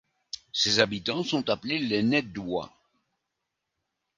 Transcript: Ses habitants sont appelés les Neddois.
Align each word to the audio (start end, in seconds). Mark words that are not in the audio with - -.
Ses 0.51 0.79
habitants 0.79 1.23
sont 1.23 1.47
appelés 1.51 1.77
les 1.77 2.01
Neddois. 2.01 2.73